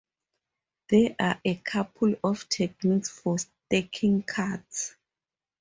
There 0.89 1.15
are 1.19 1.39
a 1.45 1.55
couple 1.57 2.15
of 2.23 2.49
techniques 2.49 3.09
for 3.11 3.37
"Stacking" 3.37 4.23
cards. 4.23 4.95